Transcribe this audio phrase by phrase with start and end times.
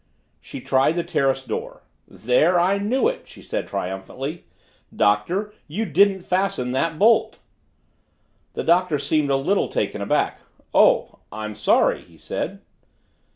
[0.39, 1.83] She tried the terrace door.
[2.07, 4.45] "There, I knew it!" she said triumphantly.
[4.91, 7.37] "Doctor you didn't fasten that bolt!"
[8.53, 10.41] The Doctor seemed a little taken aback.
[10.73, 12.61] "Oh I'm sorry" he said.